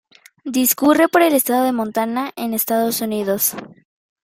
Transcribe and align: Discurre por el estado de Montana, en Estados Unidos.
Discurre 0.55 1.09
por 1.09 1.21
el 1.21 1.35
estado 1.35 1.63
de 1.63 1.73
Montana, 1.73 2.31
en 2.35 2.55
Estados 2.55 3.01
Unidos. 3.01 3.55